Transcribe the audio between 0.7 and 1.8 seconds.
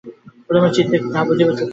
চিত্ত কি, তাহা বুঝিবার চেষ্টা করা যাক।